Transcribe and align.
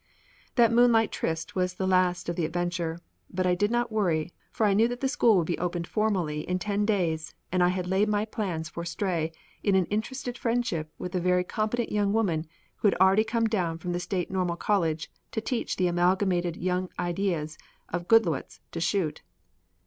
That 0.55 0.71
moonlight 0.71 1.11
tryst 1.11 1.53
was 1.53 1.75
the 1.75 1.85
last 1.85 2.27
of 2.27 2.35
the 2.35 2.43
adventure, 2.43 3.01
but 3.31 3.45
I 3.45 3.53
did 3.53 3.69
not 3.69 3.91
worry, 3.91 4.33
for 4.51 4.65
I 4.65 4.73
knew 4.73 4.87
that 4.87 4.99
the 4.99 5.07
school 5.07 5.37
would 5.37 5.45
be 5.45 5.59
opened 5.59 5.85
formally 5.85 6.39
in 6.49 6.57
ten 6.57 6.87
days, 6.87 7.35
and 7.51 7.61
I 7.61 7.67
had 7.67 7.85
laid 7.85 8.09
my 8.09 8.25
plans 8.25 8.67
for 8.67 8.83
Stray 8.83 9.31
in 9.61 9.75
an 9.75 9.85
interested 9.91 10.39
friendship 10.39 10.91
with 10.97 11.11
the 11.11 11.21
very 11.21 11.43
competent 11.43 11.91
young 11.91 12.13
woman 12.13 12.47
who 12.77 12.87
had 12.87 12.97
already 12.99 13.23
come 13.23 13.45
down 13.45 13.77
from 13.77 13.91
the 13.91 13.99
state 13.99 14.31
normal 14.31 14.55
college 14.55 15.11
to 15.33 15.39
teach 15.39 15.75
the 15.75 15.85
amalgamated 15.85 16.57
young 16.57 16.89
ideas 16.97 17.59
of 17.89 18.07
Goodloets 18.07 18.59
to 18.71 18.81
shoot. 18.81 19.21